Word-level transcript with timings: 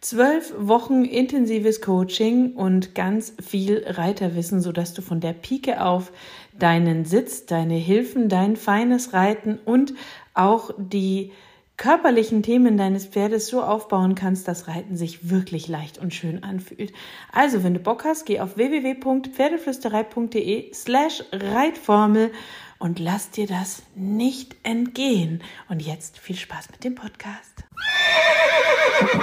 Zwölf 0.00 0.54
Wochen 0.56 1.04
intensives 1.04 1.80
Coaching 1.80 2.54
und 2.54 2.94
ganz 2.94 3.34
viel 3.44 3.82
Reiterwissen, 3.84 4.60
sodass 4.60 4.94
du 4.94 5.02
von 5.02 5.18
der 5.20 5.32
Pike 5.32 5.84
auf 5.84 6.12
deinen 6.56 7.04
Sitz, 7.04 7.46
deine 7.46 7.74
Hilfen, 7.74 8.28
dein 8.28 8.54
feines 8.54 9.12
Reiten 9.12 9.58
und 9.64 9.94
auch 10.34 10.70
die 10.78 11.32
körperlichen 11.76 12.42
Themen 12.42 12.76
deines 12.76 13.06
Pferdes 13.06 13.48
so 13.48 13.62
aufbauen 13.62 14.14
kannst, 14.14 14.46
dass 14.48 14.68
Reiten 14.68 14.96
sich 14.96 15.30
wirklich 15.30 15.66
leicht 15.68 15.98
und 15.98 16.12
schön 16.12 16.44
anfühlt. 16.44 16.92
Also, 17.32 17.64
wenn 17.64 17.74
du 17.74 17.80
Bock 17.80 18.04
hast, 18.04 18.26
geh 18.26 18.40
auf 18.40 18.56
www.pferdeflüsterei.de 18.56 20.74
slash 20.74 21.24
Reitformel 21.32 22.30
und 22.78 22.98
lass 22.98 23.30
dir 23.30 23.46
das 23.46 23.82
nicht 23.94 24.56
entgehen. 24.62 25.42
Und 25.68 25.80
jetzt 25.80 26.18
viel 26.18 26.36
Spaß 26.36 26.70
mit 26.70 26.84
dem 26.84 26.94
Podcast. 26.94 27.64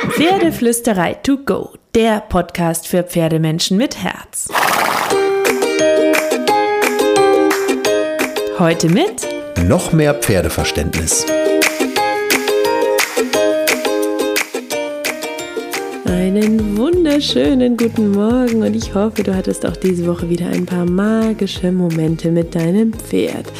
Pferdeflüsterei 0.10 1.16
to 1.16 1.38
go, 1.38 1.74
der 1.94 2.22
Podcast 2.22 2.88
für 2.88 3.04
Pferdemenschen 3.04 3.78
mit 3.78 3.98
Herz. 4.02 4.48
Heute 8.58 8.90
mit 8.90 9.28
noch 9.68 9.92
mehr 9.92 10.14
Pferdeverständnis. 10.14 11.26
Einen 16.06 16.78
wunderschönen 16.78 17.78
guten 17.78 18.12
Morgen 18.12 18.62
und 18.62 18.76
ich 18.76 18.94
hoffe, 18.94 19.24
du 19.24 19.36
hattest 19.36 19.66
auch 19.66 19.76
diese 19.76 20.06
Woche 20.06 20.30
wieder 20.30 20.46
ein 20.46 20.68
paar 20.68 20.86
magische 20.86 21.72
Momente 21.72 22.30
mit 22.30 22.54
deinem 22.54 22.94
Pferd. 22.94 23.52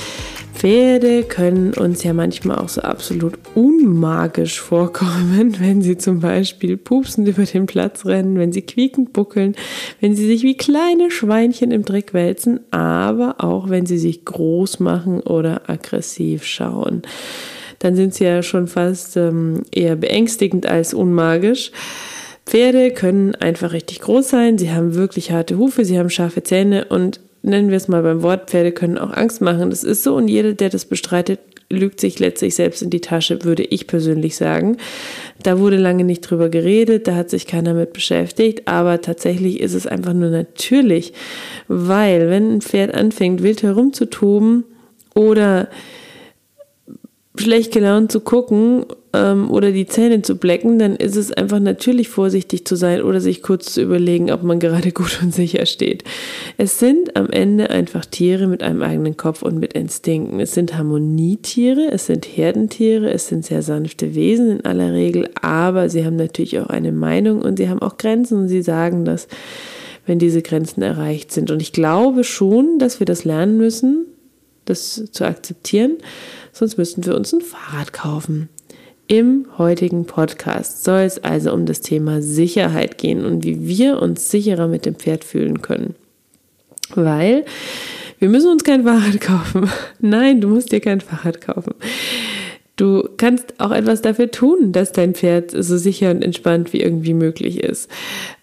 Pferde 0.54 1.24
können 1.24 1.74
uns 1.74 2.04
ja 2.04 2.14
manchmal 2.14 2.60
auch 2.60 2.70
so 2.70 2.82
absolut 2.82 3.34
unmagisch 3.56 4.62
vorkommen, 4.62 5.56
wenn 5.60 5.82
sie 5.82 5.98
zum 5.98 6.20
Beispiel 6.20 6.78
pupsend 6.78 7.28
über 7.28 7.46
den 7.46 7.66
Platz 7.66 8.06
rennen, 8.06 8.38
wenn 8.38 8.52
sie 8.52 8.62
quiekend 8.62 9.12
buckeln, 9.12 9.56
wenn 10.00 10.16
sie 10.16 10.28
sich 10.28 10.44
wie 10.44 10.56
kleine 10.56 11.10
Schweinchen 11.10 11.72
im 11.72 11.84
Dreck 11.84 12.14
wälzen, 12.14 12.60
aber 12.70 13.44
auch 13.44 13.70
wenn 13.70 13.88
sie 13.88 13.98
sich 13.98 14.24
groß 14.24 14.80
machen 14.80 15.20
oder 15.20 15.68
aggressiv 15.68 16.46
schauen. 16.46 17.02
Dann 17.80 17.96
sind 17.96 18.14
sie 18.14 18.26
ja 18.26 18.44
schon 18.44 18.68
fast 18.68 19.18
ähm, 19.18 19.64
eher 19.74 19.96
beängstigend 19.96 20.68
als 20.68 20.94
unmagisch. 20.94 21.72
Pferde 22.46 22.92
können 22.92 23.34
einfach 23.36 23.74
richtig 23.74 24.02
groß 24.02 24.30
sein, 24.30 24.58
sie 24.58 24.72
haben 24.72 24.96
wirklich 24.96 25.32
harte 25.32 25.58
Hufe, 25.58 25.84
sie 25.84 25.98
haben 25.98 26.10
scharfe 26.10 26.44
Zähne 26.44 26.86
und 26.86 27.20
nennen 27.42 27.70
wir 27.70 27.78
es 27.78 27.88
mal 27.88 28.04
beim 28.04 28.22
Wort, 28.22 28.50
Pferde 28.50 28.72
können 28.72 28.98
auch 28.98 29.12
Angst 29.12 29.42
machen. 29.42 29.70
Das 29.70 29.84
ist 29.84 30.04
so 30.04 30.16
und 30.16 30.28
jeder, 30.28 30.54
der 30.54 30.70
das 30.70 30.86
bestreitet, 30.86 31.40
lügt 31.70 32.00
sich 32.00 32.20
letztlich 32.20 32.56
selbst 32.56 32.82
in 32.84 32.92
die 32.92 33.02
Tasche, 33.02 33.44
würde 33.44 33.64
ich 33.64 33.88
persönlich 33.88 34.36
sagen. 34.36 34.78
Da 35.42 35.60
wurde 35.60 35.78
lange 35.78 36.04
nicht 36.04 36.22
drüber 36.22 36.50
geredet, 36.50 37.08
da 37.08 37.16
hat 37.16 37.30
sich 37.30 37.48
keiner 37.48 37.74
mit 37.74 37.94
beschäftigt, 37.94 38.68
aber 38.68 39.02
tatsächlich 39.02 39.60
ist 39.60 39.74
es 39.74 39.88
einfach 39.88 40.14
nur 40.14 40.30
natürlich, 40.30 41.14
weil 41.68 42.30
wenn 42.30 42.56
ein 42.56 42.62
Pferd 42.62 42.94
anfängt, 42.94 43.42
wild 43.42 43.64
herumzutoben 43.64 44.64
oder 45.16 45.70
schlecht 47.42 47.72
gelaunt 47.72 48.12
zu 48.12 48.20
gucken 48.20 48.86
ähm, 49.14 49.50
oder 49.50 49.72
die 49.72 49.88
Zähne 49.88 50.22
zu 50.22 50.36
blecken, 50.36 50.80
dann 50.80 50.96
ist 50.96 51.16
es 51.16 51.32
einfach 51.32 51.60
natürlich 51.60 52.10
vorsichtig 52.10 52.66
zu 52.66 52.76
sein 52.76 53.02
oder 53.02 53.22
sich 53.22 53.42
kurz 53.42 53.74
zu 53.74 53.82
überlegen, 53.82 54.32
ob 54.32 54.44
man 54.44 54.60
gerade 54.60 54.92
gut 54.94 55.20
und 55.22 55.34
sicher 55.34 55.66
steht. 55.66 56.04
Es 56.58 56.80
sind 56.80 57.16
am 57.16 57.30
Ende 57.30 57.70
einfach 57.70 58.06
Tiere 58.06 58.48
mit 58.48 58.64
einem 58.64 58.82
eigenen 58.82 59.18
Kopf 59.18 59.42
und 59.42 59.60
mit 59.60 59.74
Instinkten. 59.74 60.40
Es 60.40 60.54
sind 60.54 60.78
Harmonietiere, 60.78 61.90
es 61.92 62.08
sind 62.08 62.26
Herdentiere, 62.26 63.10
es 63.12 63.28
sind 63.28 63.46
sehr 63.46 63.62
sanfte 63.62 64.16
Wesen 64.16 64.52
in 64.60 64.66
aller 64.66 64.94
Regel, 64.94 65.30
aber 65.42 65.90
sie 65.90 66.06
haben 66.06 66.16
natürlich 66.16 66.60
auch 66.60 66.68
eine 66.68 66.92
Meinung 66.92 67.42
und 67.42 67.58
sie 67.58 67.70
haben 67.70 67.82
auch 67.82 67.98
Grenzen 67.98 68.40
und 68.40 68.48
sie 68.48 68.62
sagen 68.62 69.06
das, 69.06 69.28
wenn 70.06 70.20
diese 70.20 70.42
Grenzen 70.42 70.82
erreicht 70.82 71.32
sind. 71.32 71.52
Und 71.52 71.62
ich 71.62 71.72
glaube 71.72 72.24
schon, 72.24 72.80
dass 72.80 73.00
wir 73.00 73.06
das 73.06 73.26
lernen 73.26 73.58
müssen, 73.58 74.06
das 74.66 75.06
zu 75.12 75.26
akzeptieren, 75.26 75.98
sonst 76.56 76.78
müssten 76.78 77.06
wir 77.06 77.16
uns 77.16 77.34
ein 77.34 77.42
Fahrrad 77.42 77.92
kaufen. 77.92 78.50
Im 79.08 79.46
heutigen 79.58 80.06
Podcast 80.06 80.84
soll 80.84 81.02
es 81.02 81.24
also 81.24 81.54
um 81.54 81.66
das 81.66 81.82
Thema 81.82 82.22
Sicherheit 82.22 82.98
gehen 82.98 83.24
und 83.26 83.44
wie 83.44 83.68
wir 83.68 84.02
uns 84.02 84.32
sicherer 84.32 84.68
mit 84.68 84.86
dem 84.86 84.96
Pferd 84.96 85.24
fühlen 85.24 85.62
können. 85.62 85.96
Weil 86.96 87.46
wir 88.20 88.30
müssen 88.30 88.50
uns 88.50 88.64
kein 88.64 88.84
Fahrrad 88.84 89.20
kaufen. 89.22 89.70
Nein, 90.00 90.42
du 90.42 90.48
musst 90.48 90.72
dir 90.72 90.80
kein 90.80 91.02
Fahrrad 91.02 91.42
kaufen. 91.42 91.76
Du 92.78 93.08
kannst 93.18 93.60
auch 93.60 93.72
etwas 93.72 94.02
dafür 94.02 94.32
tun, 94.32 94.72
dass 94.72 94.92
dein 94.92 95.14
Pferd 95.14 95.52
so 95.52 95.78
sicher 95.78 96.12
und 96.12 96.24
entspannt 96.24 96.74
wie 96.74 96.82
irgendwie 96.82 97.14
möglich 97.14 97.64
ist. 97.64 97.90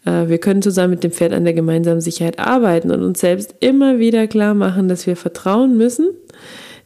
Äh, 0.04 0.28
wir 0.28 0.38
können 0.38 0.62
zusammen 0.62 0.90
mit 0.90 1.04
dem 1.04 1.12
Pferd 1.12 1.32
an 1.32 1.44
der 1.44 1.54
gemeinsamen 1.54 2.00
Sicherheit 2.00 2.38
arbeiten 2.38 2.90
und 2.90 3.02
uns 3.02 3.20
selbst 3.20 3.54
immer 3.60 3.98
wieder 3.98 4.26
klar 4.26 4.54
machen, 4.54 4.88
dass 4.88 5.06
wir 5.06 5.16
vertrauen 5.16 5.76
müssen, 5.76 6.10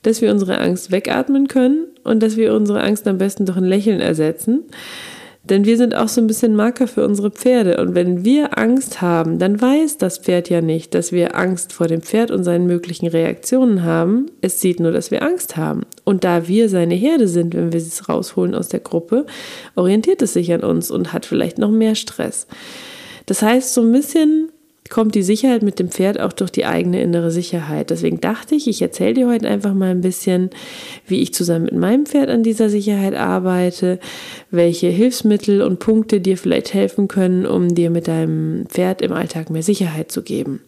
dass 0.07 0.23
wir 0.23 0.31
unsere 0.31 0.59
Angst 0.59 0.91
wegatmen 0.91 1.49
können 1.49 1.87
und 2.05 2.23
dass 2.23 2.37
wir 2.37 2.55
unsere 2.55 2.83
Angst 2.83 3.07
am 3.09 3.19
besten 3.19 3.45
durch 3.47 3.59
ein 3.59 3.65
Lächeln 3.65 4.01
ersetzen. 4.01 4.65
Denn 5.49 5.65
wir 5.65 5.77
sind 5.77 5.95
auch 5.95 6.09
so 6.09 6.21
ein 6.21 6.27
bisschen 6.27 6.57
Marker 6.57 6.89
für 6.89 7.05
unsere 7.07 7.31
Pferde. 7.31 7.81
Und 7.81 7.95
wenn 7.95 8.25
wir 8.25 8.59
Angst 8.59 9.01
haben, 9.01 9.39
dann 9.39 9.61
weiß 9.61 9.97
das 9.99 10.19
Pferd 10.19 10.49
ja 10.51 10.61
nicht, 10.61 10.93
dass 10.93 11.13
wir 11.13 11.37
Angst 11.37 11.73
vor 11.73 11.87
dem 11.87 12.03
Pferd 12.03 12.33
und 12.33 12.43
seinen 12.43 12.67
möglichen 12.67 13.07
Reaktionen 13.07 13.85
haben. 13.85 14.27
Es 14.41 14.61
sieht 14.61 14.81
nur, 14.81 14.91
dass 14.91 15.13
wir 15.13 15.23
Angst 15.23 15.57
haben. 15.57 15.83
Und 16.03 16.25
da 16.25 16.49
wir 16.49 16.69
seine 16.69 16.95
Herde 16.95 17.29
sind, 17.29 17.55
wenn 17.55 17.73
wir 17.73 17.79
es 17.79 18.09
rausholen 18.09 18.57
aus 18.57 18.69
der 18.69 18.81
Gruppe, 18.81 19.25
orientiert 19.77 20.21
es 20.21 20.33
sich 20.33 20.53
an 20.53 20.65
uns 20.65 20.91
und 20.91 21.13
hat 21.13 21.27
vielleicht 21.27 21.59
noch 21.59 21.71
mehr 21.71 21.95
Stress. 21.95 22.49
Das 23.27 23.43
heißt, 23.43 23.73
so 23.73 23.83
ein 23.83 23.93
bisschen 23.93 24.51
kommt 24.91 25.15
die 25.15 25.23
Sicherheit 25.23 25.63
mit 25.63 25.79
dem 25.79 25.89
Pferd 25.89 26.21
auch 26.21 26.33
durch 26.33 26.51
die 26.51 26.67
eigene 26.67 27.01
innere 27.01 27.31
Sicherheit. 27.31 27.91
Deswegen 27.91 28.21
dachte 28.21 28.55
ich, 28.55 28.69
ich 28.69 28.83
erzähle 28.83 29.15
dir 29.15 29.29
heute 29.29 29.49
einfach 29.49 29.75
mal 29.75 29.91
ein 29.91 30.01
bisschen, 30.01 30.51
wie 31.07 31.23
ich 31.23 31.33
zusammen 31.33 31.65
mit 31.65 31.75
meinem 31.75 32.07
Pferd 32.07 32.29
an 32.29 32.43
dieser 32.43 32.69
Sicherheit 32.69 33.15
arbeite, 33.15 33.99
welche 34.51 34.89
Hilfsmittel 34.89 35.63
und 35.63 35.79
Punkte 35.79 36.21
dir 36.21 36.37
vielleicht 36.37 36.75
helfen 36.75 37.09
können, 37.09 37.47
um 37.47 37.75
dir 37.75 37.91
mit 37.91 38.09
deinem 38.09 38.67
Pferd 38.67 39.03
im 39.03 39.13
Alltag 39.13 39.51
mehr 39.51 39.63
Sicherheit 39.63 40.13
zu 40.13 40.23
geben. 40.23 40.61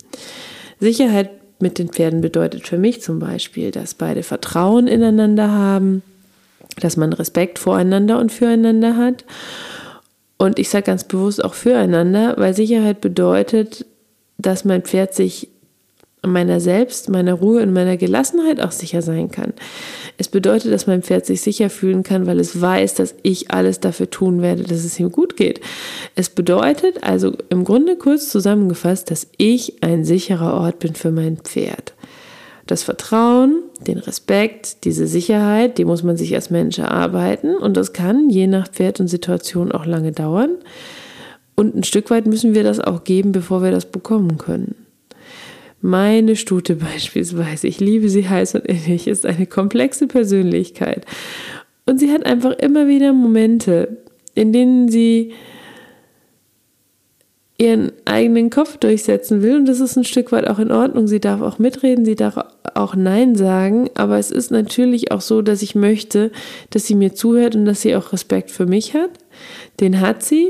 Sicherheit 0.80 1.30
mit 1.60 1.78
den 1.78 1.88
Pferden 1.88 2.20
bedeutet 2.20 2.66
für 2.66 2.78
mich 2.78 3.02
zum 3.02 3.18
Beispiel, 3.18 3.70
dass 3.70 3.94
beide 3.94 4.22
Vertrauen 4.22 4.86
ineinander 4.86 5.50
haben, 5.50 6.02
dass 6.80 6.96
man 6.96 7.12
Respekt 7.12 7.58
voreinander 7.58 8.18
und 8.18 8.32
füreinander 8.32 8.96
hat. 8.96 9.24
Und 10.38 10.60
ich 10.60 10.68
sage 10.68 10.84
ganz 10.84 11.04
bewusst 11.04 11.44
auch 11.44 11.54
füreinander, 11.54 12.34
weil 12.38 12.54
Sicherheit 12.54 13.00
bedeutet, 13.00 13.84
dass 14.38 14.64
mein 14.64 14.82
Pferd 14.82 15.14
sich 15.14 15.50
meiner 16.26 16.60
selbst, 16.60 17.08
meiner 17.08 17.34
Ruhe 17.34 17.62
und 17.62 17.72
meiner 17.72 17.96
Gelassenheit 17.96 18.60
auch 18.60 18.72
sicher 18.72 19.02
sein 19.02 19.30
kann. 19.30 19.52
Es 20.16 20.28
bedeutet, 20.28 20.72
dass 20.72 20.86
mein 20.86 21.02
Pferd 21.02 21.26
sich 21.26 21.40
sicher 21.40 21.70
fühlen 21.70 22.02
kann, 22.02 22.26
weil 22.26 22.40
es 22.40 22.60
weiß, 22.60 22.94
dass 22.94 23.14
ich 23.22 23.50
alles 23.50 23.80
dafür 23.80 24.10
tun 24.10 24.42
werde, 24.42 24.64
dass 24.64 24.84
es 24.84 24.98
ihm 24.98 25.12
gut 25.12 25.36
geht. 25.36 25.60
Es 26.16 26.28
bedeutet 26.28 27.04
also 27.04 27.32
im 27.50 27.64
Grunde 27.64 27.96
kurz 27.96 28.30
zusammengefasst, 28.30 29.10
dass 29.10 29.28
ich 29.36 29.82
ein 29.82 30.04
sicherer 30.04 30.54
Ort 30.54 30.80
bin 30.80 30.94
für 30.94 31.12
mein 31.12 31.36
Pferd. 31.38 31.94
Das 32.66 32.82
Vertrauen, 32.82 33.62
den 33.80 33.98
Respekt, 33.98 34.84
diese 34.84 35.06
Sicherheit, 35.06 35.78
die 35.78 35.84
muss 35.84 36.02
man 36.02 36.16
sich 36.16 36.34
als 36.34 36.50
Mensch 36.50 36.78
erarbeiten 36.78 37.56
und 37.56 37.76
das 37.76 37.92
kann 37.92 38.28
je 38.28 38.46
nach 38.46 38.68
Pferd 38.68 39.00
und 39.00 39.08
Situation 39.08 39.72
auch 39.72 39.86
lange 39.86 40.12
dauern. 40.12 40.50
Und 41.58 41.74
ein 41.74 41.82
Stück 41.82 42.08
weit 42.10 42.24
müssen 42.24 42.54
wir 42.54 42.62
das 42.62 42.78
auch 42.78 43.02
geben, 43.02 43.32
bevor 43.32 43.64
wir 43.64 43.72
das 43.72 43.86
bekommen 43.86 44.38
können. 44.38 44.76
Meine 45.80 46.36
Stute 46.36 46.76
beispielsweise, 46.76 47.66
ich 47.66 47.80
liebe 47.80 48.08
sie 48.08 48.28
heiß 48.28 48.54
und 48.54 48.64
innig, 48.64 49.08
ist 49.08 49.26
eine 49.26 49.44
komplexe 49.44 50.06
Persönlichkeit. 50.06 51.04
Und 51.84 51.98
sie 51.98 52.12
hat 52.12 52.24
einfach 52.24 52.52
immer 52.52 52.86
wieder 52.86 53.12
Momente, 53.12 53.96
in 54.36 54.52
denen 54.52 54.88
sie 54.88 55.32
ihren 57.60 57.90
eigenen 58.04 58.50
Kopf 58.50 58.76
durchsetzen 58.76 59.42
will. 59.42 59.56
Und 59.56 59.66
das 59.66 59.80
ist 59.80 59.96
ein 59.96 60.04
Stück 60.04 60.30
weit 60.30 60.46
auch 60.46 60.60
in 60.60 60.70
Ordnung. 60.70 61.08
Sie 61.08 61.18
darf 61.18 61.40
auch 61.40 61.58
mitreden, 61.58 62.04
sie 62.04 62.14
darf 62.14 62.38
auch 62.74 62.94
Nein 62.94 63.34
sagen. 63.34 63.90
Aber 63.94 64.16
es 64.16 64.30
ist 64.30 64.52
natürlich 64.52 65.10
auch 65.10 65.22
so, 65.22 65.42
dass 65.42 65.62
ich 65.62 65.74
möchte, 65.74 66.30
dass 66.70 66.86
sie 66.86 66.94
mir 66.94 67.14
zuhört 67.14 67.56
und 67.56 67.64
dass 67.64 67.82
sie 67.82 67.96
auch 67.96 68.12
Respekt 68.12 68.52
für 68.52 68.66
mich 68.66 68.94
hat. 68.94 69.10
Den 69.80 70.00
hat 70.00 70.22
sie, 70.22 70.46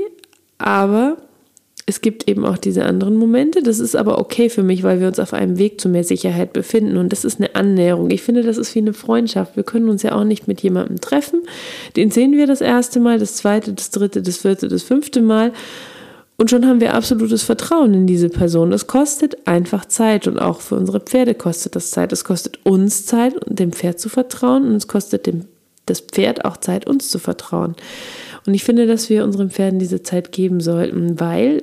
aber 0.59 1.17
es 1.89 2.03
gibt 2.03 2.29
eben 2.29 2.45
auch 2.45 2.59
diese 2.59 2.85
anderen 2.85 3.17
Momente. 3.17 3.63
Das 3.63 3.79
ist 3.79 3.97
aber 3.97 4.19
okay 4.19 4.51
für 4.51 4.63
mich, 4.63 4.83
weil 4.83 5.01
wir 5.01 5.09
uns 5.09 5.19
auf 5.19 5.33
einem 5.33 5.57
Weg 5.57 5.81
zu 5.81 5.89
mehr 5.89 6.05
Sicherheit 6.05 6.53
befinden. 6.53 6.99
Und 6.99 7.13
das 7.13 7.25
ist 7.25 7.41
eine 7.41 7.55
Annäherung. 7.55 8.11
Ich 8.11 8.21
finde, 8.21 8.43
das 8.43 8.59
ist 8.59 8.75
wie 8.75 8.81
eine 8.81 8.93
Freundschaft. 8.93 9.57
Wir 9.57 9.63
können 9.63 9.89
uns 9.89 10.03
ja 10.03 10.13
auch 10.13 10.25
nicht 10.25 10.47
mit 10.47 10.61
jemandem 10.61 11.01
treffen. 11.01 11.41
Den 11.97 12.11
sehen 12.11 12.33
wir 12.33 12.47
das 12.47 12.61
erste 12.61 13.01
Mal, 13.01 13.19
das 13.19 13.37
zweite, 13.37 13.73
das 13.73 13.89
dritte, 13.89 14.21
das 14.21 14.37
vierte, 14.37 14.69
das 14.69 14.83
fünfte 14.83 15.23
Mal. 15.23 15.53
Und 16.37 16.51
schon 16.51 16.67
haben 16.67 16.83
wir 16.83 16.93
absolutes 16.93 17.43
Vertrauen 17.43 17.95
in 17.95 18.07
diese 18.07 18.29
Person. 18.29 18.73
Es 18.73 18.87
kostet 18.87 19.49
einfach 19.49 19.87
Zeit 19.87 20.29
und 20.29 20.39
auch 20.39 20.61
für 20.61 20.75
unsere 20.75 21.01
Pferde 21.01 21.35
kostet 21.35 21.75
das 21.75 21.91
Zeit. 21.91 22.13
Es 22.13 22.23
kostet 22.23 22.65
uns 22.67 23.07
Zeit, 23.07 23.35
dem 23.47 23.73
Pferd 23.73 23.99
zu 23.99 24.11
vertrauen 24.11 24.67
und 24.67 24.75
es 24.75 24.89
kostet 24.89 25.27
dem, 25.27 25.47
das 25.87 26.01
Pferd 26.01 26.45
auch 26.45 26.59
Zeit, 26.59 26.87
uns 26.87 27.09
zu 27.09 27.19
vertrauen. 27.19 27.77
Und 28.47 28.55
ich 28.55 28.65
finde, 28.65 28.87
dass 28.87 29.11
wir 29.11 29.25
unseren 29.25 29.51
Pferden 29.51 29.79
diese 29.79 30.03
Zeit 30.03 30.33
geben 30.33 30.61
sollten, 30.61 31.21
weil 31.21 31.63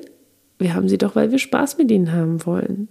wir 0.60 0.74
haben 0.74 0.90
sie 0.90 0.98
doch, 0.98 1.16
weil 1.16 1.32
wir 1.32 1.40
Spaß 1.40 1.78
mit 1.78 1.92
ihnen 1.92 2.12
haben 2.12 2.46
wollen. 2.46 2.88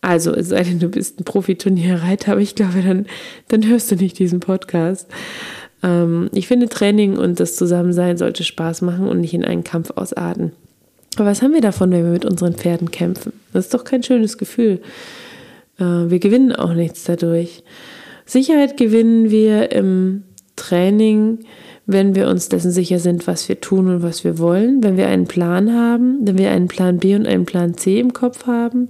Also, 0.00 0.34
es 0.34 0.48
sei 0.48 0.64
denn, 0.64 0.80
du 0.80 0.88
bist 0.88 1.20
ein 1.20 1.24
Profiturnierreiter, 1.24 2.32
aber 2.32 2.40
ich 2.40 2.54
glaube, 2.54 2.82
dann, 2.82 3.06
dann 3.48 3.66
hörst 3.66 3.90
du 3.90 3.94
nicht 3.94 4.18
diesen 4.18 4.40
Podcast. 4.40 5.08
Ähm, 5.82 6.28
ich 6.34 6.48
finde, 6.48 6.68
Training 6.68 7.16
und 7.16 7.38
das 7.38 7.56
Zusammensein 7.56 8.16
sollte 8.16 8.42
Spaß 8.42 8.82
machen 8.82 9.08
und 9.08 9.20
nicht 9.20 9.34
in 9.34 9.44
einen 9.44 9.64
Kampf 9.64 9.92
ausarten. 9.94 10.52
Aber 11.16 11.26
was 11.26 11.42
haben 11.42 11.54
wir 11.54 11.60
davon, 11.60 11.90
wenn 11.92 12.04
wir 12.04 12.12
mit 12.12 12.24
unseren 12.24 12.54
Pferden 12.54 12.90
kämpfen? 12.90 13.32
Das 13.52 13.66
ist 13.66 13.74
doch 13.74 13.84
kein 13.84 14.02
schönes 14.02 14.38
Gefühl. 14.38 14.80
Äh, 15.78 15.84
wir 15.84 16.18
gewinnen 16.18 16.52
auch 16.52 16.74
nichts 16.74 17.04
dadurch. 17.04 17.62
Sicherheit 18.24 18.76
gewinnen 18.76 19.30
wir 19.30 19.72
im 19.72 20.24
Training, 20.62 21.40
wenn 21.86 22.14
wir 22.14 22.28
uns 22.28 22.48
dessen 22.48 22.70
sicher 22.70 23.00
sind, 23.00 23.26
was 23.26 23.48
wir 23.48 23.60
tun 23.60 23.88
und 23.88 24.02
was 24.02 24.22
wir 24.22 24.38
wollen, 24.38 24.82
wenn 24.82 24.96
wir 24.96 25.08
einen 25.08 25.26
Plan 25.26 25.74
haben, 25.74 26.18
wenn 26.22 26.38
wir 26.38 26.52
einen 26.52 26.68
Plan 26.68 26.98
B 26.98 27.16
und 27.16 27.26
einen 27.26 27.46
Plan 27.46 27.76
C 27.76 27.98
im 27.98 28.12
Kopf 28.12 28.46
haben, 28.46 28.88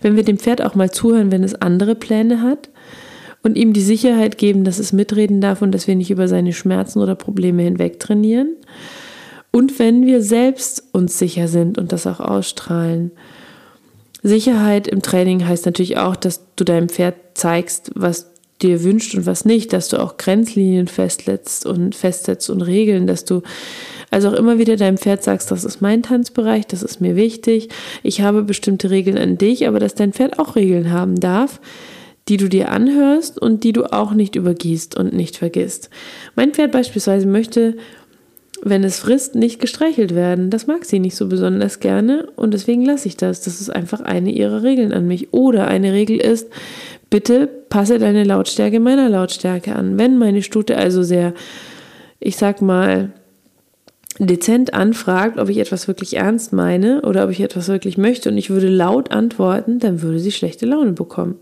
wenn 0.00 0.16
wir 0.16 0.24
dem 0.24 0.38
Pferd 0.38 0.62
auch 0.62 0.74
mal 0.74 0.90
zuhören, 0.90 1.30
wenn 1.30 1.44
es 1.44 1.54
andere 1.54 1.94
Pläne 1.94 2.40
hat 2.40 2.70
und 3.42 3.56
ihm 3.56 3.74
die 3.74 3.82
Sicherheit 3.82 4.38
geben, 4.38 4.64
dass 4.64 4.78
es 4.78 4.94
mitreden 4.94 5.42
darf 5.42 5.60
und 5.60 5.72
dass 5.72 5.86
wir 5.86 5.94
nicht 5.94 6.10
über 6.10 6.26
seine 6.26 6.54
Schmerzen 6.54 7.00
oder 7.00 7.14
Probleme 7.14 7.62
hinweg 7.62 8.00
trainieren. 8.00 8.56
Und 9.50 9.78
wenn 9.78 10.06
wir 10.06 10.22
selbst 10.22 10.84
uns 10.92 11.18
sicher 11.18 11.48
sind 11.48 11.76
und 11.76 11.92
das 11.92 12.06
auch 12.06 12.20
ausstrahlen. 12.20 13.12
Sicherheit 14.22 14.88
im 14.88 15.02
Training 15.02 15.46
heißt 15.46 15.66
natürlich 15.66 15.98
auch, 15.98 16.16
dass 16.16 16.40
du 16.56 16.64
deinem 16.64 16.88
Pferd 16.88 17.14
zeigst, 17.34 17.90
was 17.94 18.33
dir 18.62 18.84
wünscht 18.84 19.14
und 19.14 19.26
was 19.26 19.44
nicht, 19.44 19.72
dass 19.72 19.88
du 19.88 20.00
auch 20.00 20.16
Grenzlinien 20.16 20.86
festsetzt 20.88 21.66
und 21.66 21.94
festsetzt 21.94 22.48
und 22.50 22.62
Regeln, 22.62 23.06
dass 23.06 23.24
du 23.24 23.42
also 24.10 24.28
auch 24.28 24.34
immer 24.34 24.58
wieder 24.58 24.76
deinem 24.76 24.96
Pferd 24.96 25.24
sagst, 25.24 25.50
das 25.50 25.64
ist 25.64 25.80
mein 25.80 26.02
Tanzbereich, 26.02 26.66
das 26.66 26.82
ist 26.82 27.00
mir 27.00 27.16
wichtig, 27.16 27.68
ich 28.02 28.20
habe 28.20 28.42
bestimmte 28.42 28.90
Regeln 28.90 29.18
an 29.18 29.38
dich, 29.38 29.66
aber 29.66 29.80
dass 29.80 29.94
dein 29.94 30.12
Pferd 30.12 30.38
auch 30.38 30.54
Regeln 30.54 30.92
haben 30.92 31.18
darf, 31.18 31.60
die 32.28 32.36
du 32.36 32.48
dir 32.48 32.70
anhörst 32.70 33.40
und 33.40 33.64
die 33.64 33.72
du 33.72 33.92
auch 33.92 34.12
nicht 34.12 34.36
übergießt 34.36 34.96
und 34.96 35.12
nicht 35.12 35.36
vergisst. 35.36 35.90
Mein 36.36 36.52
Pferd 36.52 36.72
beispielsweise 36.72 37.26
möchte, 37.26 37.76
wenn 38.62 38.82
es 38.82 38.98
frisst, 38.98 39.34
nicht 39.34 39.60
gestreichelt 39.60 40.14
werden. 40.14 40.48
Das 40.48 40.66
mag 40.66 40.84
sie 40.84 40.98
nicht 40.98 41.16
so 41.16 41.26
besonders 41.26 41.80
gerne 41.80 42.28
und 42.36 42.54
deswegen 42.54 42.84
lasse 42.84 43.08
ich 43.08 43.16
das. 43.16 43.42
Das 43.42 43.60
ist 43.60 43.68
einfach 43.68 44.00
eine 44.00 44.30
ihrer 44.30 44.62
Regeln 44.62 44.92
an 44.92 45.06
mich. 45.06 45.34
Oder 45.34 45.68
eine 45.68 45.92
Regel 45.92 46.18
ist, 46.18 46.48
bitte 47.14 47.46
passe 47.68 48.00
deine 48.00 48.24
Lautstärke 48.24 48.80
meiner 48.80 49.08
Lautstärke 49.08 49.76
an. 49.76 49.96
Wenn 49.98 50.18
meine 50.18 50.42
Stute 50.42 50.76
also 50.76 51.04
sehr, 51.04 51.32
ich 52.18 52.34
sag 52.34 52.60
mal, 52.60 53.12
dezent 54.18 54.74
anfragt, 54.74 55.38
ob 55.38 55.48
ich 55.48 55.58
etwas 55.58 55.86
wirklich 55.86 56.16
ernst 56.16 56.52
meine 56.52 57.02
oder 57.02 57.22
ob 57.22 57.30
ich 57.30 57.38
etwas 57.38 57.68
wirklich 57.68 57.98
möchte 57.98 58.30
und 58.30 58.36
ich 58.36 58.50
würde 58.50 58.66
laut 58.66 59.12
antworten, 59.12 59.78
dann 59.78 60.02
würde 60.02 60.18
sie 60.18 60.32
schlechte 60.32 60.66
Laune 60.66 60.90
bekommen. 60.90 61.36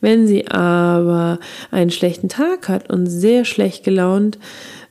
Wenn 0.00 0.28
sie 0.28 0.46
aber 0.46 1.40
einen 1.72 1.90
schlechten 1.90 2.28
Tag 2.28 2.68
hat 2.68 2.88
und 2.88 3.08
sehr 3.08 3.44
schlecht 3.44 3.82
gelaunt 3.82 4.38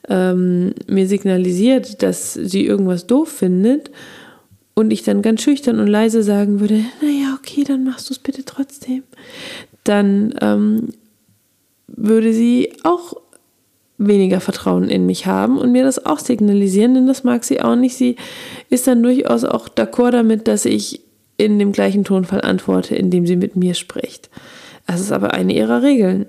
ähm, 0.09 0.73
mir 0.87 1.07
signalisiert, 1.07 2.03
dass 2.03 2.33
sie 2.33 2.65
irgendwas 2.65 3.07
doof 3.07 3.29
findet 3.29 3.91
und 4.73 4.91
ich 4.91 5.03
dann 5.03 5.21
ganz 5.21 5.41
schüchtern 5.41 5.79
und 5.79 5.87
leise 5.87 6.21
sagen 6.21 6.59
würde, 6.59 6.83
naja, 7.01 7.37
okay, 7.39 7.63
dann 7.63 7.85
machst 7.85 8.09
du 8.09 8.13
es 8.13 8.19
bitte 8.19 8.43
trotzdem, 8.43 9.03
dann 9.87 10.33
ähm, 10.41 10.89
würde 11.87 12.33
sie 12.33 12.73
auch 12.83 13.15
weniger 13.97 14.39
Vertrauen 14.39 14.89
in 14.89 15.05
mich 15.05 15.25
haben 15.25 15.57
und 15.57 15.71
mir 15.71 15.83
das 15.83 16.05
auch 16.05 16.19
signalisieren, 16.19 16.93
denn 16.93 17.07
das 17.07 17.23
mag 17.23 17.43
sie 17.43 17.61
auch 17.61 17.75
nicht. 17.75 17.95
Sie 17.95 18.15
ist 18.69 18.87
dann 18.87 19.01
durchaus 19.01 19.43
auch 19.43 19.67
d'accord 19.67 20.11
damit, 20.11 20.47
dass 20.47 20.65
ich 20.65 21.01
in 21.37 21.59
dem 21.59 21.71
gleichen 21.71 22.03
Tonfall 22.03 22.41
antworte, 22.41 22.95
indem 22.95 23.25
sie 23.25 23.35
mit 23.35 23.55
mir 23.55 23.73
spricht. 23.73 24.29
Das 24.85 25.01
ist 25.01 25.11
aber 25.11 25.33
eine 25.33 25.53
ihrer 25.53 25.81
Regeln. 25.83 26.25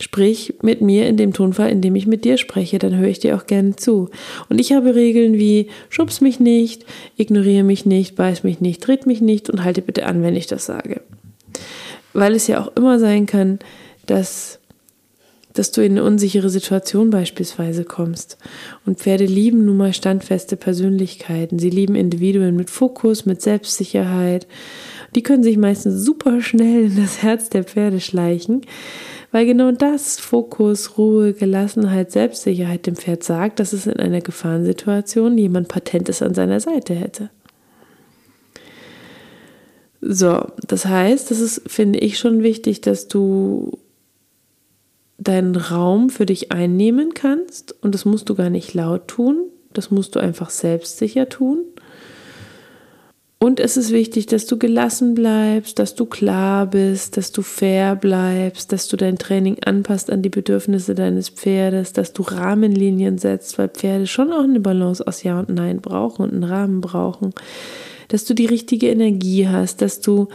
Sprich 0.00 0.54
mit 0.62 0.80
mir 0.80 1.08
in 1.08 1.16
dem 1.16 1.32
Tonfall, 1.32 1.70
in 1.70 1.80
dem 1.80 1.96
ich 1.96 2.06
mit 2.06 2.24
dir 2.24 2.36
spreche, 2.36 2.78
dann 2.78 2.96
höre 2.96 3.08
ich 3.08 3.18
dir 3.18 3.36
auch 3.36 3.46
gerne 3.46 3.74
zu. 3.74 4.10
Und 4.48 4.60
ich 4.60 4.72
habe 4.72 4.94
Regeln 4.94 5.34
wie 5.34 5.68
schubs 5.88 6.20
mich 6.20 6.38
nicht, 6.38 6.86
ignoriere 7.16 7.64
mich 7.64 7.84
nicht, 7.84 8.14
beiß 8.14 8.44
mich 8.44 8.60
nicht, 8.60 8.80
tritt 8.80 9.06
mich 9.06 9.20
nicht 9.20 9.50
und 9.50 9.64
halte 9.64 9.82
bitte 9.82 10.06
an, 10.06 10.22
wenn 10.22 10.36
ich 10.36 10.46
das 10.46 10.66
sage 10.66 11.00
weil 12.12 12.34
es 12.34 12.46
ja 12.46 12.60
auch 12.60 12.74
immer 12.76 12.98
sein 12.98 13.26
kann, 13.26 13.58
dass, 14.06 14.58
dass 15.52 15.70
du 15.70 15.82
in 15.82 15.92
eine 15.92 16.04
unsichere 16.04 16.48
Situation 16.48 17.10
beispielsweise 17.10 17.84
kommst. 17.84 18.38
Und 18.86 18.98
Pferde 18.98 19.26
lieben 19.26 19.64
nun 19.64 19.76
mal 19.76 19.92
standfeste 19.92 20.56
Persönlichkeiten. 20.56 21.58
Sie 21.58 21.70
lieben 21.70 21.94
Individuen 21.94 22.56
mit 22.56 22.70
Fokus, 22.70 23.26
mit 23.26 23.42
Selbstsicherheit. 23.42 24.46
Die 25.14 25.22
können 25.22 25.42
sich 25.42 25.56
meistens 25.56 26.04
super 26.04 26.42
schnell 26.42 26.84
in 26.84 26.96
das 26.96 27.22
Herz 27.22 27.48
der 27.48 27.64
Pferde 27.64 28.00
schleichen, 28.00 28.62
weil 29.30 29.46
genau 29.46 29.72
das 29.72 30.18
Fokus, 30.18 30.96
Ruhe, 30.98 31.32
Gelassenheit, 31.32 32.12
Selbstsicherheit 32.12 32.86
dem 32.86 32.96
Pferd 32.96 33.24
sagt, 33.24 33.60
dass 33.60 33.72
es 33.72 33.86
in 33.86 33.98
einer 33.98 34.20
Gefahrensituation 34.20 35.36
jemand 35.36 35.68
Patentes 35.68 36.22
an 36.22 36.34
seiner 36.34 36.60
Seite 36.60 36.94
hätte. 36.94 37.30
So, 40.00 40.46
das 40.66 40.86
heißt, 40.86 41.30
das 41.30 41.40
ist, 41.40 41.62
finde 41.66 41.98
ich, 41.98 42.18
schon 42.18 42.42
wichtig, 42.42 42.80
dass 42.80 43.08
du 43.08 43.78
deinen 45.18 45.56
Raum 45.56 46.10
für 46.10 46.26
dich 46.26 46.52
einnehmen 46.52 47.14
kannst. 47.14 47.74
Und 47.82 47.94
das 47.94 48.04
musst 48.04 48.28
du 48.28 48.34
gar 48.34 48.50
nicht 48.50 48.74
laut 48.74 49.08
tun, 49.08 49.46
das 49.72 49.90
musst 49.90 50.14
du 50.14 50.20
einfach 50.20 50.50
selbstsicher 50.50 51.28
tun. 51.28 51.64
Und 53.40 53.60
es 53.60 53.76
ist 53.76 53.92
wichtig, 53.92 54.26
dass 54.26 54.46
du 54.46 54.58
gelassen 54.58 55.14
bleibst, 55.14 55.78
dass 55.78 55.94
du 55.94 56.06
klar 56.06 56.66
bist, 56.66 57.16
dass 57.16 57.30
du 57.30 57.42
fair 57.42 57.94
bleibst, 57.94 58.72
dass 58.72 58.88
du 58.88 58.96
dein 58.96 59.16
Training 59.16 59.58
anpasst 59.64 60.10
an 60.10 60.22
die 60.22 60.28
Bedürfnisse 60.28 60.96
deines 60.96 61.28
Pferdes, 61.28 61.92
dass 61.92 62.12
du 62.12 62.22
Rahmenlinien 62.22 63.18
setzt, 63.18 63.56
weil 63.56 63.68
Pferde 63.68 64.08
schon 64.08 64.32
auch 64.32 64.42
eine 64.42 64.58
Balance 64.58 65.06
aus 65.06 65.22
Ja 65.22 65.38
und 65.38 65.50
Nein 65.50 65.80
brauchen 65.80 66.22
und 66.22 66.32
einen 66.32 66.44
Rahmen 66.44 66.80
brauchen 66.80 67.32
dass 68.08 68.24
du 68.24 68.34
die 68.34 68.46
richtige 68.46 68.88
Energie 68.88 69.48
hast, 69.48 69.82
dass 69.82 70.00
du 70.00 70.28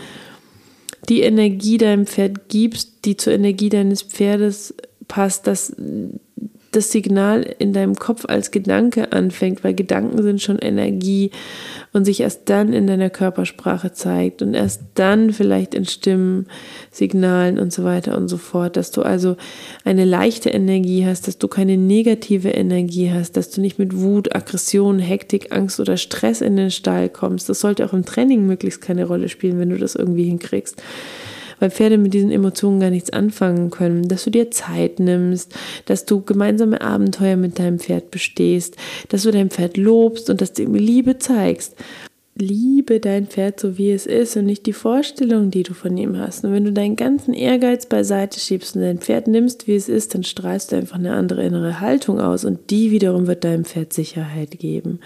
die 1.09 1.21
Energie 1.21 1.77
deinem 1.77 2.05
Pferd 2.05 2.47
gibst, 2.47 3.05
die 3.05 3.17
zur 3.17 3.33
Energie 3.33 3.69
deines 3.69 4.03
Pferdes 4.03 4.73
passt, 5.07 5.47
dass 5.47 5.75
das 6.75 6.91
Signal 6.91 7.41
in 7.59 7.73
deinem 7.73 7.95
Kopf 7.95 8.25
als 8.27 8.51
Gedanke 8.51 9.11
anfängt, 9.11 9.63
weil 9.63 9.73
Gedanken 9.73 10.21
sind 10.21 10.41
schon 10.41 10.59
Energie 10.59 11.31
und 11.93 12.05
sich 12.05 12.21
erst 12.21 12.49
dann 12.49 12.73
in 12.73 12.87
deiner 12.87 13.09
Körpersprache 13.09 13.93
zeigt 13.93 14.41
und 14.41 14.53
erst 14.53 14.81
dann 14.95 15.31
vielleicht 15.31 15.73
in 15.73 15.85
Stimmen, 15.85 16.47
Signalen 16.91 17.59
und 17.59 17.71
so 17.71 17.83
weiter 17.83 18.17
und 18.17 18.27
so 18.27 18.37
fort, 18.37 18.75
dass 18.75 18.91
du 18.91 19.03
also 19.03 19.37
eine 19.85 20.05
leichte 20.05 20.49
Energie 20.49 21.05
hast, 21.05 21.27
dass 21.27 21.37
du 21.37 21.47
keine 21.47 21.77
negative 21.77 22.49
Energie 22.49 23.11
hast, 23.11 23.37
dass 23.37 23.51
du 23.51 23.61
nicht 23.61 23.79
mit 23.79 23.97
Wut, 23.99 24.35
Aggression, 24.35 24.99
Hektik, 24.99 25.55
Angst 25.55 25.79
oder 25.79 25.97
Stress 25.97 26.41
in 26.41 26.57
den 26.57 26.71
Stall 26.71 27.09
kommst. 27.09 27.47
Das 27.49 27.59
sollte 27.59 27.85
auch 27.85 27.93
im 27.93 28.05
Training 28.05 28.45
möglichst 28.45 28.81
keine 28.81 29.05
Rolle 29.05 29.29
spielen, 29.29 29.59
wenn 29.59 29.69
du 29.69 29.77
das 29.77 29.95
irgendwie 29.95 30.25
hinkriegst 30.25 30.81
weil 31.63 31.71
Pferde 31.71 31.97
mit 31.97 32.13
diesen 32.13 32.29
Emotionen 32.29 32.81
gar 32.81 32.89
nichts 32.89 33.11
anfangen 33.11 33.69
können, 33.69 34.09
dass 34.09 34.25
du 34.25 34.29
dir 34.29 34.51
Zeit 34.51 34.99
nimmst, 34.99 35.55
dass 35.85 36.05
du 36.05 36.19
gemeinsame 36.19 36.81
Abenteuer 36.81 37.37
mit 37.37 37.57
deinem 37.57 37.79
Pferd 37.79 38.11
bestehst, 38.11 38.75
dass 39.07 39.23
du 39.23 39.31
dein 39.31 39.49
Pferd 39.49 39.77
lobst 39.77 40.29
und 40.29 40.41
dass 40.41 40.51
du 40.51 40.63
ihm 40.63 40.75
Liebe 40.75 41.19
zeigst. 41.19 41.77
Liebe 42.35 42.99
dein 42.99 43.27
Pferd 43.27 43.61
so 43.61 43.77
wie 43.77 43.91
es 43.91 44.05
ist 44.05 44.35
und 44.35 44.45
nicht 44.45 44.65
die 44.65 44.73
Vorstellung, 44.73 45.51
die 45.51 45.63
du 45.63 45.73
von 45.73 45.95
ihm 45.95 46.17
hast. 46.17 46.43
Und 46.43 46.51
wenn 46.51 46.65
du 46.65 46.73
deinen 46.73 46.97
ganzen 46.97 47.33
Ehrgeiz 47.33 47.85
beiseite 47.85 48.41
schiebst 48.41 48.75
und 48.75 48.81
dein 48.81 48.97
Pferd 48.97 49.29
nimmst, 49.29 49.65
wie 49.65 49.75
es 49.75 49.87
ist, 49.87 50.15
dann 50.15 50.25
strahlst 50.25 50.73
du 50.73 50.75
einfach 50.75 50.97
eine 50.97 51.13
andere 51.13 51.45
innere 51.45 51.79
Haltung 51.79 52.19
aus 52.19 52.43
und 52.43 52.71
die 52.71 52.91
wiederum 52.91 53.27
wird 53.27 53.45
deinem 53.45 53.63
Pferd 53.63 53.93
Sicherheit 53.93 54.59
geben. 54.59 54.99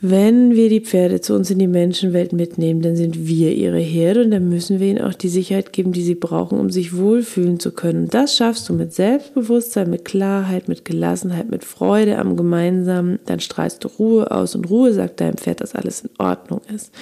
Wenn 0.00 0.54
wir 0.54 0.68
die 0.68 0.80
Pferde 0.80 1.20
zu 1.20 1.34
uns 1.34 1.50
in 1.50 1.58
die 1.58 1.66
Menschenwelt 1.66 2.32
mitnehmen, 2.32 2.82
dann 2.82 2.94
sind 2.94 3.26
wir 3.26 3.52
ihre 3.52 3.80
Herde 3.80 4.22
und 4.22 4.30
dann 4.30 4.48
müssen 4.48 4.78
wir 4.78 4.86
ihnen 4.86 5.02
auch 5.02 5.14
die 5.14 5.28
Sicherheit 5.28 5.72
geben, 5.72 5.90
die 5.90 6.04
sie 6.04 6.14
brauchen, 6.14 6.60
um 6.60 6.70
sich 6.70 6.96
wohlfühlen 6.96 7.58
zu 7.58 7.72
können. 7.72 8.04
Und 8.04 8.14
das 8.14 8.36
schaffst 8.36 8.68
du 8.68 8.74
mit 8.74 8.94
Selbstbewusstsein, 8.94 9.90
mit 9.90 10.04
Klarheit, 10.04 10.68
mit 10.68 10.84
Gelassenheit, 10.84 11.50
mit 11.50 11.64
Freude 11.64 12.18
am 12.18 12.36
Gemeinsamen. 12.36 13.18
Dann 13.26 13.40
strahlst 13.40 13.82
du 13.82 13.88
Ruhe 13.88 14.30
aus 14.30 14.54
und 14.54 14.70
Ruhe 14.70 14.92
sagt 14.92 15.20
deinem 15.20 15.36
Pferd, 15.36 15.60
dass 15.62 15.74
alles 15.74 16.02
in 16.02 16.10
Ordnung 16.18 16.60
ist. 16.72 16.92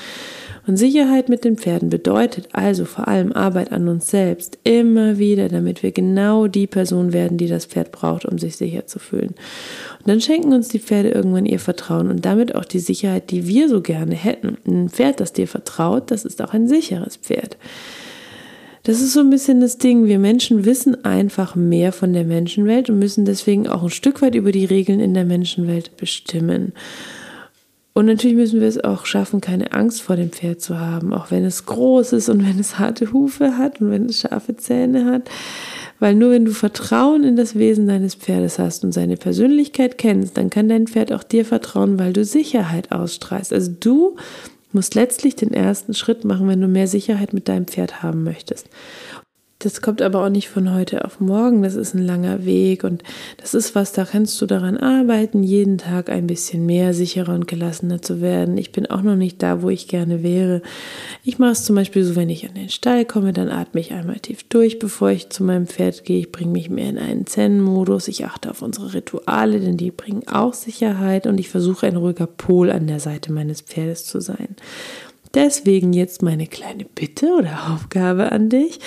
Und 0.66 0.76
Sicherheit 0.76 1.28
mit 1.28 1.44
den 1.44 1.56
Pferden 1.56 1.90
bedeutet 1.90 2.48
also 2.52 2.84
vor 2.84 3.06
allem 3.06 3.32
Arbeit 3.32 3.70
an 3.70 3.86
uns 3.86 4.10
selbst, 4.10 4.58
immer 4.64 5.16
wieder, 5.16 5.48
damit 5.48 5.84
wir 5.84 5.92
genau 5.92 6.48
die 6.48 6.66
Person 6.66 7.12
werden, 7.12 7.38
die 7.38 7.46
das 7.46 7.66
Pferd 7.66 7.92
braucht, 7.92 8.24
um 8.24 8.38
sich 8.38 8.56
sicher 8.56 8.86
zu 8.86 8.98
fühlen. 8.98 9.34
Und 10.00 10.08
dann 10.08 10.20
schenken 10.20 10.52
uns 10.52 10.66
die 10.66 10.80
Pferde 10.80 11.10
irgendwann 11.10 11.46
ihr 11.46 11.60
Vertrauen 11.60 12.10
und 12.10 12.24
damit 12.24 12.56
auch 12.56 12.64
die 12.64 12.80
Sicherheit, 12.80 13.30
die 13.30 13.46
wir 13.46 13.68
so 13.68 13.80
gerne 13.80 14.16
hätten. 14.16 14.58
Ein 14.66 14.88
Pferd, 14.88 15.20
das 15.20 15.32
dir 15.32 15.46
vertraut, 15.46 16.10
das 16.10 16.24
ist 16.24 16.42
auch 16.42 16.52
ein 16.52 16.66
sicheres 16.66 17.16
Pferd. 17.16 17.56
Das 18.82 19.00
ist 19.00 19.12
so 19.12 19.20
ein 19.20 19.30
bisschen 19.30 19.60
das 19.60 19.78
Ding. 19.78 20.06
Wir 20.06 20.18
Menschen 20.18 20.64
wissen 20.64 21.04
einfach 21.04 21.54
mehr 21.54 21.92
von 21.92 22.12
der 22.12 22.24
Menschenwelt 22.24 22.88
und 22.90 22.98
müssen 22.98 23.24
deswegen 23.24 23.68
auch 23.68 23.84
ein 23.84 23.90
Stück 23.90 24.22
weit 24.22 24.34
über 24.34 24.52
die 24.52 24.64
Regeln 24.64 25.00
in 25.00 25.14
der 25.14 25.24
Menschenwelt 25.24 25.96
bestimmen. 25.96 26.72
Und 27.96 28.04
natürlich 28.04 28.36
müssen 28.36 28.60
wir 28.60 28.68
es 28.68 28.84
auch 28.84 29.06
schaffen, 29.06 29.40
keine 29.40 29.72
Angst 29.72 30.02
vor 30.02 30.16
dem 30.16 30.30
Pferd 30.30 30.60
zu 30.60 30.78
haben, 30.78 31.14
auch 31.14 31.30
wenn 31.30 31.46
es 31.46 31.64
groß 31.64 32.12
ist 32.12 32.28
und 32.28 32.46
wenn 32.46 32.58
es 32.58 32.78
harte 32.78 33.10
Hufe 33.10 33.56
hat 33.56 33.80
und 33.80 33.90
wenn 33.90 34.04
es 34.04 34.20
scharfe 34.20 34.54
Zähne 34.54 35.06
hat. 35.06 35.30
Weil 35.98 36.14
nur 36.14 36.30
wenn 36.30 36.44
du 36.44 36.50
Vertrauen 36.50 37.24
in 37.24 37.36
das 37.36 37.54
Wesen 37.54 37.88
deines 37.88 38.14
Pferdes 38.14 38.58
hast 38.58 38.84
und 38.84 38.92
seine 38.92 39.16
Persönlichkeit 39.16 39.96
kennst, 39.96 40.36
dann 40.36 40.50
kann 40.50 40.68
dein 40.68 40.88
Pferd 40.88 41.10
auch 41.10 41.22
dir 41.22 41.46
vertrauen, 41.46 41.98
weil 41.98 42.12
du 42.12 42.22
Sicherheit 42.22 42.92
ausstrahlst. 42.92 43.54
Also 43.54 43.72
du 43.80 44.16
musst 44.72 44.94
letztlich 44.94 45.34
den 45.34 45.54
ersten 45.54 45.94
Schritt 45.94 46.22
machen, 46.26 46.48
wenn 46.48 46.60
du 46.60 46.68
mehr 46.68 46.88
Sicherheit 46.88 47.32
mit 47.32 47.48
deinem 47.48 47.66
Pferd 47.66 48.02
haben 48.02 48.24
möchtest. 48.24 48.68
Das 49.66 49.82
kommt 49.82 50.00
aber 50.00 50.24
auch 50.24 50.28
nicht 50.28 50.48
von 50.48 50.72
heute 50.72 51.04
auf 51.04 51.18
morgen. 51.18 51.64
Das 51.64 51.74
ist 51.74 51.92
ein 51.92 52.06
langer 52.06 52.44
Weg 52.44 52.84
und 52.84 53.02
das 53.38 53.52
ist 53.52 53.74
was, 53.74 53.90
da 53.90 54.04
kannst 54.04 54.40
du 54.40 54.46
daran 54.46 54.76
arbeiten, 54.76 55.42
jeden 55.42 55.76
Tag 55.76 56.08
ein 56.08 56.28
bisschen 56.28 56.66
mehr 56.66 56.94
sicherer 56.94 57.34
und 57.34 57.48
gelassener 57.48 58.00
zu 58.00 58.20
werden. 58.20 58.58
Ich 58.58 58.70
bin 58.70 58.86
auch 58.86 59.02
noch 59.02 59.16
nicht 59.16 59.42
da, 59.42 59.62
wo 59.62 59.68
ich 59.68 59.88
gerne 59.88 60.22
wäre. 60.22 60.62
Ich 61.24 61.40
mache 61.40 61.50
es 61.50 61.64
zum 61.64 61.74
Beispiel 61.74 62.04
so, 62.04 62.14
wenn 62.14 62.30
ich 62.30 62.48
an 62.48 62.54
den 62.54 62.68
Stall 62.68 63.04
komme, 63.04 63.32
dann 63.32 63.48
atme 63.48 63.80
ich 63.80 63.92
einmal 63.92 64.20
tief 64.20 64.44
durch, 64.44 64.78
bevor 64.78 65.10
ich 65.10 65.30
zu 65.30 65.42
meinem 65.42 65.66
Pferd 65.66 66.04
gehe. 66.04 66.20
Ich 66.20 66.30
bringe 66.30 66.52
mich 66.52 66.70
mehr 66.70 66.90
in 66.90 66.98
einen 66.98 67.26
Zen-Modus. 67.26 68.06
Ich 68.06 68.24
achte 68.24 68.50
auf 68.50 68.62
unsere 68.62 68.94
Rituale, 68.94 69.58
denn 69.58 69.76
die 69.76 69.90
bringen 69.90 70.28
auch 70.28 70.54
Sicherheit 70.54 71.26
und 71.26 71.40
ich 71.40 71.48
versuche 71.48 71.88
ein 71.88 71.96
ruhiger 71.96 72.28
Pol 72.28 72.70
an 72.70 72.86
der 72.86 73.00
Seite 73.00 73.32
meines 73.32 73.62
Pferdes 73.62 74.04
zu 74.04 74.20
sein. 74.20 74.54
Deswegen 75.36 75.92
jetzt 75.92 76.22
meine 76.22 76.46
kleine 76.46 76.86
Bitte 76.86 77.26
oder 77.38 77.70
Aufgabe 77.74 78.32
an 78.32 78.48
dich. 78.48 78.80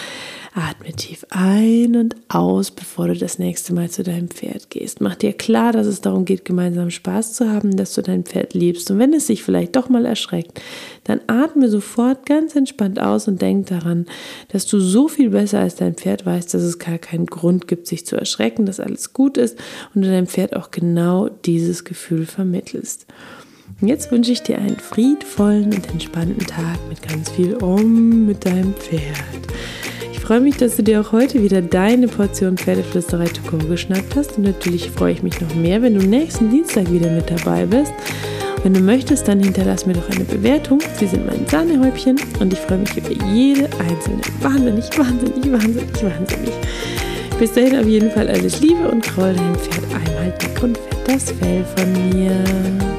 Atme 0.56 0.92
tief 0.94 1.24
ein 1.30 1.96
und 1.96 2.16
aus, 2.28 2.72
bevor 2.72 3.08
du 3.08 3.16
das 3.16 3.38
nächste 3.38 3.72
Mal 3.72 3.92
zu 3.92 4.02
deinem 4.02 4.30
Pferd 4.30 4.72
gehst. 4.72 5.00
Mach 5.00 5.14
dir 5.14 5.34
klar, 5.34 5.74
dass 5.74 5.86
es 5.86 6.02
darum 6.02 6.26
geht, 6.26 6.46
gemeinsam 6.46 6.90
Spaß 6.90 7.34
zu 7.34 7.52
haben, 7.52 7.78
dass 7.78 7.94
du 7.94 8.02
dein 8.02 8.24
Pferd 8.24 8.56
liebst. 8.56 8.90
Und 8.90 8.98
wenn 8.98 9.14
es 9.14 9.28
sich 9.28 9.44
vielleicht 9.44 9.76
doch 9.76 9.90
mal 9.90 10.08
erschreckt, 10.08 10.60
dann 11.04 11.22
atme 11.28 11.70
sofort 11.70 12.26
ganz 12.26 12.56
entspannt 12.56 13.00
aus 13.00 13.28
und 13.28 13.44
denk 13.44 13.68
daran, 13.68 14.08
dass 14.48 14.66
du 14.66 14.80
so 14.80 15.08
viel 15.08 15.30
besser 15.30 15.60
als 15.60 15.76
dein 15.76 15.94
Pferd 15.94 16.26
weißt, 16.26 16.52
dass 16.52 16.64
es 16.64 16.80
gar 16.80 16.98
keinen 16.98 17.28
Grund 17.28 17.68
gibt, 17.68 17.86
sich 17.86 18.08
zu 18.08 18.16
erschrecken, 18.16 18.66
dass 18.66 18.80
alles 18.80 19.14
gut 19.14 19.38
ist 19.38 19.56
und 19.94 20.02
du 20.02 20.10
deinem 20.10 20.26
Pferd 20.26 20.56
auch 20.56 20.72
genau 20.72 21.30
dieses 21.30 21.86
Gefühl 21.86 22.26
vermittelst. 22.26 23.06
Und 23.82 23.88
jetzt 23.88 24.12
wünsche 24.12 24.32
ich 24.32 24.44
dir 24.44 24.58
einen 24.58 24.80
friedvollen 24.80 25.74
und 25.74 25.90
entspannten 25.90 26.46
Tag 26.46 26.78
mit 26.90 27.02
ganz 27.08 27.30
viel 27.30 27.56
Um 27.56 28.26
mit 28.26 28.46
deinem 28.46 28.74
Pferd 28.74 29.40
freue 30.30 30.42
mich, 30.42 30.58
dass 30.58 30.76
du 30.76 30.84
dir 30.84 31.02
auch 31.02 31.12
heute 31.12 31.42
wieder 31.42 31.60
deine 31.60 32.08
Portion 32.08 32.56
Pferdeflüsterei 32.56 33.26
to 33.26 33.42
go 33.50 33.58
geschnappt 33.58 34.16
hast. 34.16 34.38
Und 34.38 34.44
natürlich 34.44 34.92
freue 34.92 35.14
ich 35.14 35.24
mich 35.24 35.42
noch 35.42 35.56
mehr, 35.56 35.82
wenn 35.82 35.98
du 35.98 36.06
nächsten 36.06 36.52
Dienstag 36.52 36.92
wieder 36.92 37.10
mit 37.10 37.32
dabei 37.32 37.66
bist. 37.66 37.92
Wenn 38.62 38.76
du 38.76 38.80
möchtest, 38.80 39.28
dann 39.28 39.40
hinterlass 39.40 39.88
mir 39.88 39.94
doch 39.94 40.08
eine 40.12 40.26
Bewertung. 40.26 40.82
Sie 41.00 41.08
sind 41.08 41.26
mein 41.26 41.48
Sahnehäubchen 41.48 42.20
und 42.40 42.54
ich 42.54 42.60
freue 42.60 42.78
mich 42.78 42.96
über 42.96 43.10
jede 43.34 43.64
einzelne. 43.80 44.22
Wahnsinnig, 44.42 44.86
wahnsinnig, 45.00 45.52
wahnsinnig, 45.52 46.04
wahnsinnig. 46.04 46.54
Bis 47.40 47.54
dahin 47.54 47.80
auf 47.80 47.88
jeden 47.88 48.12
Fall 48.12 48.28
alles 48.28 48.62
Liebe 48.62 48.88
und 48.88 49.02
kraul 49.02 49.34
dein 49.34 49.56
Pferd 49.56 49.84
einmal 49.96 50.32
dick 50.40 50.62
und 50.62 50.78
fett 50.78 51.08
das 51.08 51.32
Fell 51.32 51.66
von 51.76 51.92
mir. 52.12 52.99